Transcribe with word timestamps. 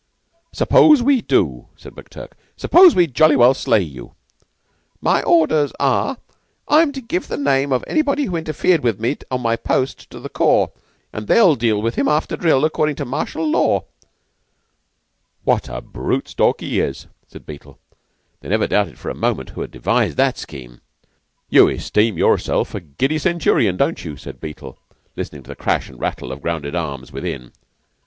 "S'pose 0.51 1.03
we 1.03 1.21
do?" 1.21 1.67
said 1.77 1.93
McTurk. 1.93 2.31
"S'pose 2.57 2.95
we 2.95 3.05
jolly 3.05 3.35
well 3.35 3.53
slay 3.53 3.83
you?" 3.83 4.15
"My 4.99 5.21
orders 5.21 5.73
are, 5.79 6.17
I 6.67 6.81
am 6.81 6.91
to 6.93 7.01
give 7.01 7.27
the 7.27 7.37
name 7.37 7.71
of 7.71 7.83
anybody 7.85 8.23
who 8.25 8.35
interfered 8.35 8.81
with 8.81 8.99
me 8.99 9.17
on 9.29 9.41
my 9.41 9.55
post, 9.55 10.09
to 10.09 10.19
the 10.19 10.27
corps, 10.27 10.71
an' 11.13 11.27
they'd 11.27 11.59
deal 11.59 11.79
with 11.83 11.93
him 11.97 12.07
after 12.07 12.35
drill, 12.35 12.65
accordin' 12.65 12.95
to 12.95 13.05
martial 13.05 13.47
law." 13.47 13.81
"What 15.43 15.69
a 15.69 15.81
brute 15.81 16.29
Stalky 16.29 16.79
is!" 16.79 17.05
said 17.27 17.45
Beetle. 17.45 17.77
They 18.39 18.49
never 18.49 18.65
doubted 18.65 18.97
for 18.97 19.11
a 19.11 19.13
moment 19.13 19.49
who 19.51 19.61
had 19.61 19.69
devised 19.69 20.17
that 20.17 20.35
scheme. 20.39 20.81
"You 21.47 21.67
esteem 21.69 22.17
yourself 22.17 22.73
a 22.73 22.79
giddy 22.81 23.19
centurion, 23.19 23.77
don't 23.77 24.03
you?" 24.03 24.17
said 24.17 24.39
Beetle, 24.41 24.79
listening 25.15 25.43
to 25.43 25.49
the 25.49 25.55
crash 25.55 25.89
and 25.89 25.99
rattle 25.99 26.31
of 26.31 26.41
grounded 26.41 26.73
arms 26.75 27.11
within. 27.11 27.51